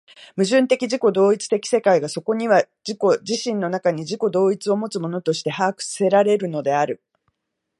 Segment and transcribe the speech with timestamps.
[0.35, 7.03] 矛盾的自己同一的世界がそこには自己自身の中に自己同一をもつものとして把握せられるのである。